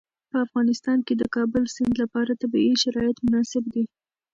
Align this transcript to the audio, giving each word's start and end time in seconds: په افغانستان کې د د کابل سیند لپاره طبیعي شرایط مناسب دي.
په 0.29 0.35
افغانستان 0.45 0.97
کې 1.05 1.13
د 1.15 1.19
د 1.27 1.31
کابل 1.35 1.63
سیند 1.75 1.95
لپاره 2.03 2.39
طبیعي 2.41 2.75
شرایط 2.83 3.17
مناسب 3.25 3.63
دي. 3.73 3.83